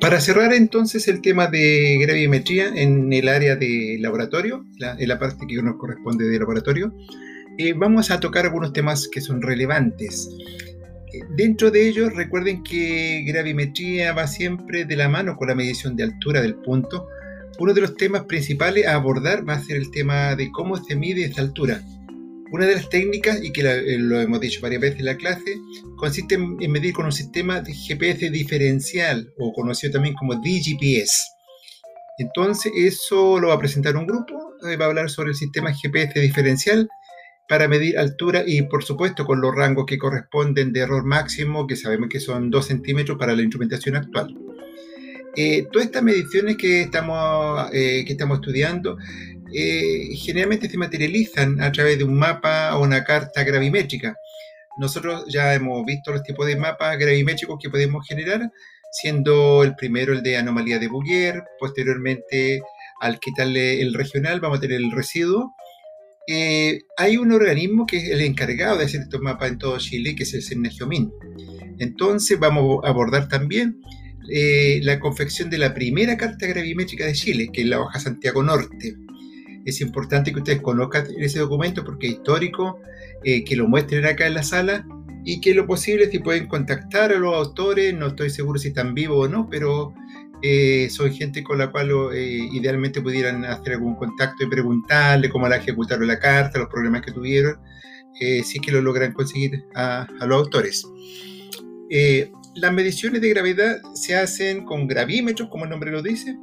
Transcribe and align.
Para 0.00 0.18
cerrar 0.18 0.54
entonces 0.54 1.08
el 1.08 1.20
tema 1.20 1.48
de 1.48 1.98
gravimetría 2.00 2.68
en 2.68 3.12
el 3.12 3.28
área 3.28 3.54
de 3.54 3.98
laboratorio, 4.00 4.64
en 4.78 5.08
la 5.08 5.18
parte 5.18 5.46
que 5.46 5.62
nos 5.62 5.76
corresponde 5.76 6.26
de 6.26 6.38
laboratorio, 6.38 6.94
eh, 7.58 7.74
vamos 7.74 8.10
a 8.10 8.18
tocar 8.18 8.46
algunos 8.46 8.72
temas 8.72 9.08
que 9.08 9.20
son 9.20 9.42
relevantes. 9.42 10.30
Eh, 11.12 11.20
dentro 11.36 11.70
de 11.70 11.86
ellos, 11.86 12.14
recuerden 12.14 12.62
que 12.62 13.24
gravimetría 13.26 14.14
va 14.14 14.26
siempre 14.26 14.86
de 14.86 14.96
la 14.96 15.10
mano 15.10 15.36
con 15.36 15.48
la 15.48 15.54
medición 15.54 15.96
de 15.96 16.04
altura 16.04 16.40
del 16.40 16.54
punto. 16.54 17.06
Uno 17.58 17.74
de 17.74 17.82
los 17.82 17.94
temas 17.94 18.24
principales 18.24 18.86
a 18.86 18.94
abordar 18.94 19.46
va 19.46 19.54
a 19.54 19.62
ser 19.62 19.76
el 19.76 19.90
tema 19.90 20.34
de 20.34 20.50
cómo 20.50 20.82
se 20.82 20.96
mide 20.96 21.24
esa 21.24 21.42
altura. 21.42 21.82
Una 22.52 22.66
de 22.66 22.74
las 22.74 22.88
técnicas, 22.88 23.42
y 23.42 23.52
que 23.52 23.60
eh, 23.60 23.98
lo 23.98 24.20
hemos 24.20 24.40
dicho 24.40 24.60
varias 24.60 24.80
veces 24.80 24.98
en 24.98 25.06
la 25.06 25.16
clase, 25.16 25.56
consiste 25.96 26.34
en, 26.34 26.56
medir 26.70 26.92
con 26.92 27.04
un 27.04 27.12
sistema 27.12 27.60
de 27.60 27.72
GPS 27.72 28.28
diferencial, 28.30 29.32
o 29.38 29.52
conocido 29.52 29.92
también 29.92 30.14
como 30.16 30.34
DGPS. 30.34 31.36
Entonces, 32.18 32.72
eso 32.74 33.38
lo 33.38 33.48
va 33.48 33.54
a 33.54 33.58
presentar 33.58 33.96
un 33.96 34.06
grupo, 34.06 34.56
eh, 34.68 34.76
va 34.76 34.86
a 34.86 34.88
hablar 34.88 35.10
sobre 35.10 35.30
el 35.30 35.36
sistema 35.36 35.72
GPS 35.72 36.18
diferencial 36.18 36.88
para 37.48 37.68
medir 37.68 37.96
altura 37.96 38.42
y, 38.44 38.62
por 38.62 38.82
supuesto, 38.82 39.24
con 39.24 39.40
los 39.40 39.54
rangos 39.54 39.86
que 39.86 39.98
corresponden 39.98 40.72
de 40.72 40.80
error 40.80 41.04
máximo, 41.04 41.68
que 41.68 41.76
sabemos 41.76 42.08
que 42.08 42.18
son 42.18 42.50
2 42.50 42.66
centímetros 42.66 43.16
para 43.16 43.34
la 43.36 43.42
instrumentación 43.42 43.94
actual. 43.94 44.34
Eh, 45.36 45.68
todas 45.70 45.86
estas 45.86 46.02
mediciones 46.02 46.56
que 46.56 46.82
estamos, 46.82 47.70
que 47.70 48.04
estamos 48.08 48.38
estudiando 48.38 48.98
eh, 49.52 50.14
generalmente 50.16 50.68
se 50.68 50.78
materializan 50.78 51.60
a 51.60 51.72
través 51.72 51.98
de 51.98 52.04
un 52.04 52.14
mapa 52.14 52.76
o 52.76 52.82
una 52.82 53.04
carta 53.04 53.42
gravimétrica. 53.42 54.16
Nosotros 54.78 55.24
ya 55.28 55.54
hemos 55.54 55.84
visto 55.84 56.12
los 56.12 56.22
tipos 56.22 56.46
de 56.46 56.56
mapas 56.56 56.98
gravimétricos 56.98 57.58
que 57.60 57.70
podemos 57.70 58.06
generar, 58.06 58.50
siendo 58.92 59.62
el 59.64 59.74
primero 59.74 60.12
el 60.12 60.22
de 60.22 60.36
anomalía 60.36 60.78
de 60.78 60.88
Bouguer, 60.88 61.42
posteriormente 61.58 62.62
al 63.00 63.18
quitarle 63.18 63.80
el 63.80 63.94
regional 63.94 64.40
vamos 64.40 64.58
a 64.58 64.60
tener 64.60 64.80
el 64.80 64.92
residuo. 64.92 65.54
Eh, 66.26 66.82
hay 66.96 67.16
un 67.16 67.32
organismo 67.32 67.86
que 67.86 67.96
es 67.96 68.10
el 68.10 68.20
encargado 68.20 68.78
de 68.78 68.84
hacer 68.84 69.00
estos 69.00 69.20
mapas 69.20 69.50
en 69.50 69.58
todo 69.58 69.78
Chile, 69.78 70.14
que 70.14 70.22
es 70.22 70.34
el 70.34 70.42
CERNAGIOMIN. 70.42 71.10
Entonces 71.78 72.38
vamos 72.38 72.84
a 72.84 72.88
abordar 72.88 73.28
también 73.28 73.80
eh, 74.30 74.80
la 74.82 75.00
confección 75.00 75.50
de 75.50 75.58
la 75.58 75.74
primera 75.74 76.16
carta 76.16 76.46
gravimétrica 76.46 77.06
de 77.06 77.14
Chile, 77.14 77.48
que 77.52 77.62
es 77.62 77.66
la 77.66 77.80
hoja 77.80 77.98
Santiago 77.98 78.42
Norte 78.42 78.96
es 79.64 79.80
importante 79.80 80.32
que 80.32 80.38
ustedes 80.38 80.60
conozcan 80.60 81.06
ese 81.18 81.40
documento 81.40 81.84
porque 81.84 82.08
es 82.08 82.12
histórico, 82.14 82.80
eh, 83.24 83.44
que 83.44 83.56
lo 83.56 83.68
muestren 83.68 84.06
acá 84.06 84.26
en 84.26 84.34
la 84.34 84.42
sala 84.42 84.86
y 85.24 85.40
que 85.40 85.54
lo 85.54 85.66
posible 85.66 86.10
si 86.10 86.18
pueden 86.18 86.46
contactar 86.46 87.12
a 87.12 87.18
los 87.18 87.34
autores, 87.34 87.94
no 87.94 88.08
estoy 88.08 88.30
seguro 88.30 88.58
si 88.58 88.68
están 88.68 88.94
vivos 88.94 89.26
o 89.26 89.30
no, 89.30 89.48
pero 89.50 89.92
eh, 90.42 90.88
son 90.90 91.12
gente 91.12 91.42
con 91.44 91.58
la 91.58 91.70
cual 91.70 91.90
eh, 92.14 92.48
idealmente 92.52 93.02
pudieran 93.02 93.44
hacer 93.44 93.74
algún 93.74 93.96
contacto 93.96 94.44
y 94.44 94.48
preguntarle 94.48 95.28
cómo 95.28 95.48
la 95.48 95.56
ejecutaron 95.56 96.06
la 96.06 96.18
carta, 96.18 96.58
los 96.58 96.68
problemas 96.68 97.02
que 97.02 97.12
tuvieron, 97.12 97.58
si 98.18 98.38
es 98.40 98.60
que 98.62 98.72
lo 98.72 98.80
logran 98.82 99.12
conseguir 99.12 99.64
a, 99.74 100.06
a 100.20 100.26
los 100.26 100.44
autores. 100.44 100.86
las 102.54 102.72
mediciones 102.72 103.20
de 103.20 103.28
gravedad 103.28 103.76
se 103.94 104.16
hacen 104.16 104.64
con 104.64 104.86
gravímetros, 104.86 105.48
como 105.48 105.64
el 105.64 105.70
nombre 105.70 105.90
lo 105.90 106.02
dice, 106.02 106.36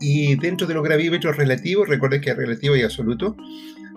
y 0.00 0.34
dentro 0.36 0.66
de 0.66 0.74
los 0.74 0.82
gravímetros 0.82 1.36
relativos, 1.36 1.88
recuerden 1.88 2.20
que 2.20 2.30
es 2.30 2.36
relativo 2.36 2.74
y 2.74 2.82
absoluto, 2.82 3.36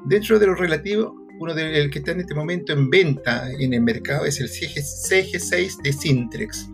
dentro 0.06 0.38
de 0.38 0.48
los 0.48 0.60
relativos, 0.60 1.14
uno 1.40 1.54
del 1.56 1.90
que 1.90 2.00
está 2.00 2.12
en 2.12 2.20
este 2.20 2.36
momento 2.36 2.74
en 2.74 2.90
venta 2.90 3.50
en 3.52 3.74
el 3.74 3.82
mercado 3.82 4.26
es 4.26 4.40
el 4.40 4.50
CG6 4.50 5.82
de 5.82 5.94
Sintrex. 5.94 6.70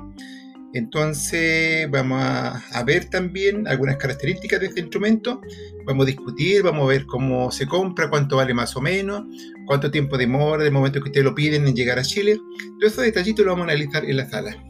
Entonces 0.74 1.90
vamos 1.90 2.22
a, 2.22 2.84
ver 2.84 3.06
también 3.06 3.68
algunas 3.68 3.98
características 3.98 4.60
de 4.60 4.68
este 4.68 4.82
instrumento, 4.82 5.42
vamos 5.86 6.04
a 6.04 6.08
discutir, 6.08 6.62
vamos 6.62 6.84
a 6.84 6.89
ver 6.89 7.06
cómo 7.06 7.50
se 7.52 7.66
compra, 7.66 8.10
cuánto 8.10 8.36
vale 8.36 8.54
más 8.54 8.76
o 8.76 8.82
menos, 8.82 9.23
cuánto 9.66 9.89
tiempo 9.89 10.18
demora 10.18 10.64
del 10.64 10.73
momento 10.73 11.02
que 11.02 11.10
ustedes 11.10 11.26
lo 11.26 11.34
piden 11.34 11.68
en 11.68 11.76
llegar 11.76 11.98
a 11.98 12.04
Chile. 12.04 12.38
Todos 12.80 12.94
esos 12.94 13.06
detallitos 13.06 13.45
lo 13.45 13.54
vamos 13.54 13.68
a 13.68 13.72
analizar 13.72 14.06
en 14.06 14.18
la 14.18 14.30
sala. 14.30 14.69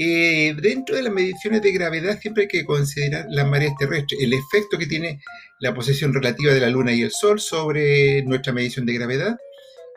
Eh, 0.00 0.54
dentro 0.62 0.94
de 0.94 1.02
las 1.02 1.12
mediciones 1.12 1.60
de 1.60 1.72
gravedad 1.72 2.20
siempre 2.20 2.44
hay 2.44 2.48
que 2.48 2.64
considerar 2.64 3.26
las 3.30 3.48
mareas 3.48 3.74
terrestres, 3.76 4.20
el 4.22 4.32
efecto 4.32 4.78
que 4.78 4.86
tiene 4.86 5.20
la 5.58 5.74
posición 5.74 6.14
relativa 6.14 6.54
de 6.54 6.60
la 6.60 6.70
Luna 6.70 6.92
y 6.92 7.02
el 7.02 7.10
Sol 7.10 7.40
sobre 7.40 8.22
nuestra 8.22 8.52
medición 8.52 8.86
de 8.86 8.92
gravedad 8.92 9.36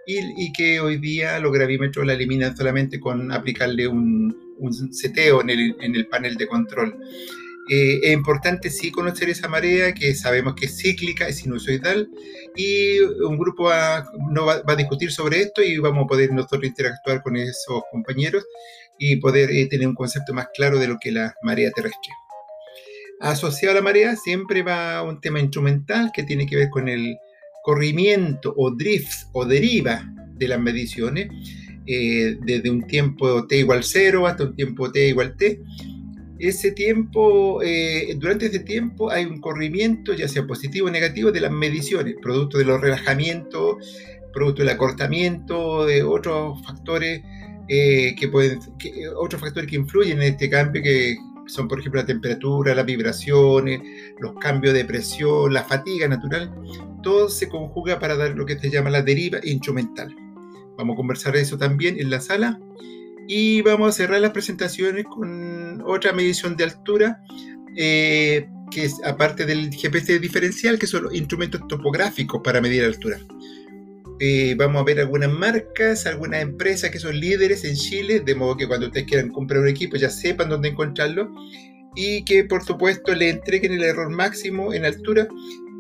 y, 0.08 0.52
que 0.54 0.80
hoy 0.80 0.98
día 0.98 1.40
los 1.40 1.54
gravímetros 1.54 2.04
la 2.06 2.14
eliminan 2.14 2.58
solamente 2.58 3.00
con 3.00 3.32
aplicarle 3.32 3.88
un, 3.88 4.36
seteo 4.92 5.42
en 5.42 5.50
el, 5.96 6.08
panel 6.08 6.36
de 6.36 6.48
control. 6.48 6.98
Eh, 7.74 8.02
es 8.04 8.12
importante 8.12 8.70
sí 8.70 8.92
conocer 8.92 9.30
esa 9.30 9.48
marea 9.48 9.94
que 9.94 10.14
sabemos 10.14 10.56
que 10.56 10.66
es 10.66 10.78
cíclica, 10.78 11.30
es 11.30 11.38
sinusoidal 11.38 12.10
y 12.54 13.00
un 13.00 13.38
grupo 13.38 13.70
no 14.30 14.46
va, 14.46 14.62
va, 14.64 14.74
a 14.74 14.76
discutir 14.76 15.10
sobre 15.10 15.40
esto 15.40 15.64
y 15.64 15.78
vamos 15.78 16.04
a 16.04 16.08
poder 16.08 16.34
nosotros 16.34 16.66
interactuar 16.66 17.24
con 17.24 17.38
esos 17.38 17.82
compañeros 17.90 18.46
y 19.00 19.16
poder 19.16 19.52
eh, 19.52 19.68
tener 19.68 19.88
un 19.88 19.96
concepto 19.96 20.34
más 20.34 20.48
claro 20.54 20.80
de 20.80 20.90
lo 20.90 20.98
que 21.00 21.10
es 21.10 21.16
la 21.16 21.34
marea 21.44 21.72
terrestre. 21.72 22.12
Asociado 23.22 23.72
a 23.72 23.76
la 23.76 23.82
marea 23.82 24.18
siempre 24.18 24.64
va 24.64 25.02
un 25.04 25.22
tema 25.22 25.40
instrumental 25.40 26.12
que 26.14 26.24
tiene 26.24 26.46
que 26.46 26.58
ver 26.58 26.70
con 26.70 26.90
el 26.90 27.16
corrimiento 27.64 28.54
o 28.58 28.72
drift 28.72 29.30
o 29.32 29.46
deriva 29.46 30.04
de 30.34 30.48
las 30.50 30.60
mediciones, 30.60 31.30
eh, 31.88 32.36
desde 32.42 32.70
un 32.70 32.86
tiempo 32.86 33.48
t 33.48 33.60
igual 33.60 33.86
0 33.86 34.28
hasta 34.28 34.44
un 34.44 34.58
tiempo 34.58 34.92
t 34.92 35.08
igual 35.08 35.38
t. 35.38 35.62
Ese 36.42 36.72
tiempo, 36.72 37.62
eh, 37.62 38.16
durante 38.18 38.48
ese 38.48 38.60
tiempo 38.60 39.12
hay 39.12 39.26
un 39.26 39.40
corrimiento, 39.40 40.14
ya 40.14 40.28
sea 40.28 40.48
positivo 40.48 40.88
o 40.88 40.90
negativo, 40.90 41.32
de 41.32 41.40
las 41.40 41.52
mediciones, 41.52 42.16
producto 42.20 42.58
de 42.58 42.66
los 42.66 42.82
relajamientos, 42.82 43.76
producto 44.34 44.64
del 44.64 44.70
acortamiento, 44.70 45.86
de 45.86 46.02
otros 46.02 46.60
factores 46.66 47.22
eh, 47.68 48.16
que 48.20 48.28
pueden, 48.28 48.60
otros 49.18 49.40
factores 49.40 49.70
que 49.70 49.76
influyen 49.76 50.18
en 50.18 50.34
este 50.34 50.50
cambio 50.50 50.82
que 50.82 51.16
son, 51.46 51.68
por 51.68 51.80
ejemplo, 51.80 52.02
la 52.02 52.08
temperatura, 52.08 52.74
las 52.74 52.88
vibraciones, 52.88 53.80
los 54.20 54.34
cambios 54.40 54.74
de 54.74 54.84
presión, 54.84 55.54
la 55.54 55.64
fatiga 55.64 56.08
natural, 56.08 56.52
todo 57.04 57.30
se 57.30 57.50
conjuga 57.50 58.00
para 58.00 58.16
dar 58.16 58.32
lo 58.32 58.48
que 58.48 58.58
se 58.58 58.72
llama 58.72 58.90
la 58.90 59.04
deriva 59.04 59.38
instrumental. 59.44 60.16
Vamos 60.76 60.96
a 60.96 60.98
conversar 60.98 61.34
de 61.34 61.42
eso 61.42 61.60
también 61.60 62.00
en 62.00 62.10
la 62.10 62.20
sala 62.20 62.60
y 63.28 63.62
vamos 63.62 63.90
a 63.90 63.92
cerrar 63.92 64.22
las 64.22 64.32
presentaciones 64.32 65.06
con 65.06 65.82
otra 65.86 66.12
medición 66.14 66.56
de 66.56 66.66
altura, 66.66 67.22
eh, 67.76 68.48
que 68.70 68.86
es 68.86 68.96
aparte 69.06 69.46
del 69.46 69.72
GPS 69.72 70.20
diferencial, 70.20 70.80
que 70.80 70.88
son 70.88 71.04
los 71.04 71.14
instrumentos 71.14 71.62
topográficos 71.68 72.42
para 72.44 72.62
medir 72.62 72.84
altura. 72.84 73.20
Eh, 74.20 74.54
vamos 74.56 74.82
a 74.82 74.86
ver 74.86 75.00
algunas 75.00 75.32
marcas, 75.32 76.06
algunas 76.06 76.44
empresas 76.44 76.92
que 76.92 77.00
son 77.00 77.20
líderes 77.20 77.64
en 77.64 77.76
Chile, 77.76 78.20
de 78.20 78.36
modo 78.36 78.56
que 78.56 78.68
cuando 78.68 78.88
ustedes 78.88 79.08
quieran 79.08 79.30
comprar 79.30 79.62
un 79.62 79.68
equipo 79.68 79.98
ya 79.98 80.12
sepan 80.12 80.50
dónde 80.50 80.70
encontrarlo 80.70 81.34
y 81.96 82.24
que 82.24 82.44
por 82.44 82.64
supuesto 82.64 83.16
le 83.16 83.30
entreguen 83.30 83.74
el 83.74 83.84
error 83.84 84.10
máximo 84.10 84.74
en 84.74 84.86
altura 84.86 85.28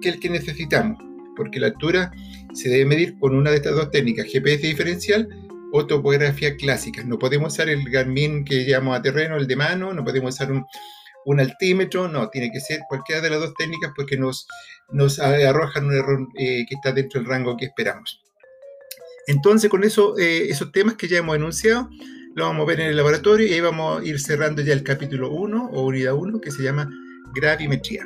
que 0.01 0.09
el 0.09 0.19
que 0.19 0.29
necesitamos, 0.29 0.97
porque 1.35 1.59
la 1.59 1.67
altura 1.67 2.11
se 2.53 2.69
debe 2.69 2.85
medir 2.85 3.17
con 3.19 3.35
una 3.35 3.51
de 3.51 3.57
estas 3.57 3.75
dos 3.75 3.91
técnicas, 3.91 4.25
GPS 4.25 4.65
diferencial 4.65 5.29
o 5.71 5.87
topografía 5.87 6.55
clásica. 6.55 7.03
No 7.03 7.17
podemos 7.17 7.53
usar 7.53 7.69
el 7.69 7.89
Garmin 7.89 8.45
que 8.45 8.65
llamamos 8.65 8.99
a 8.99 9.01
terreno, 9.01 9.37
el 9.37 9.47
de 9.47 9.55
mano, 9.55 9.93
no 9.93 10.03
podemos 10.03 10.35
usar 10.35 10.51
un, 10.51 11.39
altímetro, 11.39 12.07
no, 12.07 12.29
tiene 12.29 12.51
que 12.51 12.59
ser 12.59 12.81
cualquiera 12.89 13.21
de 13.21 13.29
las 13.29 13.39
dos 13.39 13.53
técnicas 13.53 13.91
porque 13.95 14.17
nos, 14.17 14.47
nos 14.91 15.19
arrojan 15.19 15.85
un 15.85 15.95
error 15.95 16.27
eh, 16.37 16.65
que 16.67 16.75
está 16.75 16.91
dentro 16.91 17.19
del 17.19 17.29
rango 17.29 17.57
que 17.57 17.65
esperamos. 17.65 18.21
Entonces, 19.27 19.69
con 19.69 19.83
eso, 19.83 20.17
eh, 20.17 20.47
esos 20.49 20.71
temas 20.71 20.95
que 20.95 21.07
ya 21.07 21.19
hemos 21.19 21.35
enunciado, 21.35 21.89
lo 22.35 22.45
vamos 22.45 22.63
a 22.63 22.67
ver 22.67 22.79
en 22.81 22.87
el 22.87 22.97
laboratorio 22.97 23.45
y 23.45 23.53
ahí 23.53 23.61
vamos 23.61 24.01
a 24.01 24.05
ir 24.05 24.19
cerrando 24.19 24.61
ya 24.61 24.73
el 24.73 24.83
capítulo 24.83 25.31
1 25.31 25.69
o 25.73 25.85
unidad 25.85 26.15
1 26.15 26.41
que 26.41 26.51
se 26.51 26.63
llama 26.63 26.89
gravimetría. 27.33 28.03